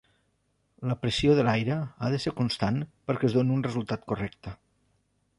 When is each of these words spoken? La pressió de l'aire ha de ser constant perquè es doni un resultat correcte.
La 0.91 0.95
pressió 1.01 1.35
de 1.39 1.43
l'aire 1.47 1.75
ha 1.83 2.09
de 2.13 2.19
ser 2.23 2.33
constant 2.39 2.79
perquè 3.11 3.27
es 3.29 3.35
doni 3.35 3.53
un 3.57 3.61
resultat 3.67 4.07
correcte. 4.13 4.55